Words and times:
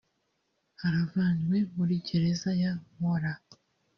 yaravanywe 0.79 1.57
muri 1.75 1.93
gereza 2.07 2.49
ya 2.61 2.71
Maula 2.97 3.33